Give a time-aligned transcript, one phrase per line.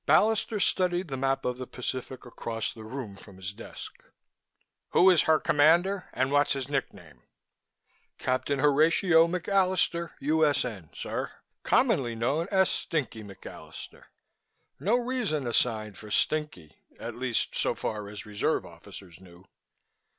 [0.07, 4.03] Ballister studied the map of the Pacific across the room from his desk.
[4.93, 7.21] "Who is her commander and what's his nickname?"
[8.17, 11.31] "Captain Horatio McAllister, U.S.N., sir!
[11.61, 14.05] Commonly known as Stinky McAllister.
[14.79, 19.45] No reason assigned for 'Stinky,' at least so far as reserve officers knew."